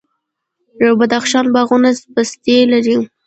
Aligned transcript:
د 0.79 0.81
بدخشان 0.99 1.45
باغونه 1.53 1.89
پستې 2.13 2.57
لري. 2.71 2.97